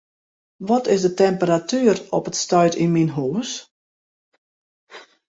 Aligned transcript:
Wat 0.63 0.87
is 0.87 1.01
de 1.01 1.13
temperatuer 1.21 2.01
op 2.17 2.25
it 2.29 2.37
stuit 2.43 2.73
yn 2.83 2.93
myn 2.93 3.13
hûs? 3.15 3.51